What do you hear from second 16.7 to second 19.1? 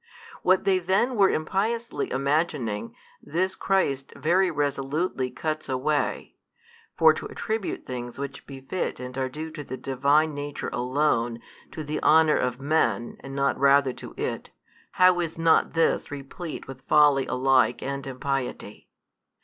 folly alike and impiety?)